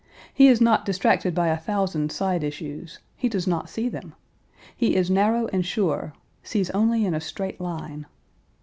[0.33, 4.15] He is not distracted by a thousand side issues; he does not see them.
[4.75, 8.07] He is narrow and sure sees only in a straight line.